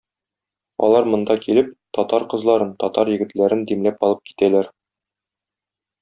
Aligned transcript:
Алар 0.85 1.09
монда 1.15 1.35
килеп, 1.43 1.67
татар 1.97 2.25
кызларын, 2.33 2.71
татар 2.85 3.11
егетләрен 3.17 3.61
димләп 3.73 4.01
алып 4.09 4.23
китәләр. 4.31 4.71